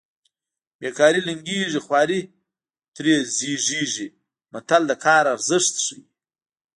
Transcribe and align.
بې 0.79 0.89
کاري 0.97 1.21
لنګېږي 1.27 1.79
خواري 1.85 2.21
ترې 2.95 3.13
زېږېږي 3.35 4.07
متل 4.53 4.81
د 4.87 4.91
کار 5.05 5.23
ارزښت 5.35 5.75
ښيي 5.85 6.01